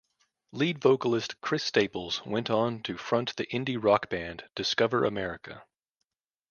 Lead 0.51 0.79
vocalist 0.79 1.39
Chris 1.41 1.63
Staples 1.63 2.25
went 2.25 2.49
on 2.49 2.81
to 2.81 2.97
front 2.97 3.35
the 3.35 3.45
indie 3.45 3.77
rock 3.79 4.09
band 4.09 4.43
Discover 4.55 5.05
America. 5.05 5.63